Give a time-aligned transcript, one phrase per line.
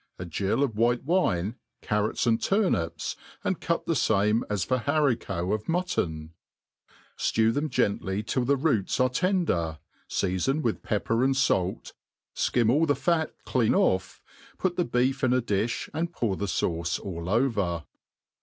[0.17, 5.53] a gill of white wine, carrots and turnips, and cut the fame as for harrico
[5.53, 6.33] of mutton;
[7.19, 9.77] ftew them' gently till the roots ani ten der,*
[10.09, 11.75] feafon with pepper and fah,
[12.35, 14.21] fkiriti all the fat clean' ofF^'
[14.57, 17.85] put the beef in the di(h, and pour the fauce all over.